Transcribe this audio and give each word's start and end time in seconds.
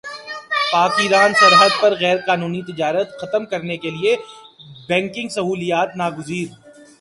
پاک 0.71 0.91
ایران 0.99 1.33
سرحد 1.33 1.71
پر 1.81 1.93
غیرقانونی 1.95 2.61
تجارت 2.63 3.09
ختم 3.19 3.45
کرنے 3.45 3.77
کیلئے 3.77 4.15
بینکنگ 4.87 5.29
سہولیات 5.29 5.95
ناگزیر 5.95 6.47